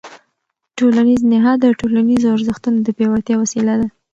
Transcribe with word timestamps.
ټولنیز 0.77 1.21
نهاد 1.33 1.57
د 1.61 1.65
ټولنیزو 1.79 2.27
ارزښتونو 2.35 2.77
د 2.81 2.89
پیاوړتیا 2.97 3.35
وسیله 3.39 3.73
ده. 3.79 3.87